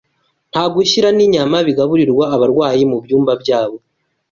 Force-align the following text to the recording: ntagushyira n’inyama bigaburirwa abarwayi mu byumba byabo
ntagushyira 0.51 1.09
n’inyama 1.17 1.57
bigaburirwa 1.67 2.23
abarwayi 2.35 2.83
mu 2.91 2.97
byumba 3.03 3.33
byabo 3.41 3.77